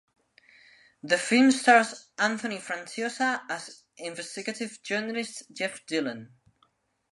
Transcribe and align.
The 1.03 1.19
film 1.19 1.51
stars 1.51 2.07
Anthony 2.17 2.57
Franciosa 2.57 3.43
as 3.47 3.83
investigative 3.99 4.81
journalist 4.81 5.43
Jeff 5.53 5.85
Dillon. 5.85 6.33